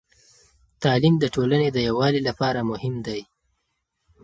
تعليم 0.83 1.15
د 1.19 1.25
ټولنې 1.35 1.67
د 1.73 1.77
يووالي 1.87 2.21
لپاره 2.29 2.59
مهم 2.71 2.95
دی. 3.07 3.21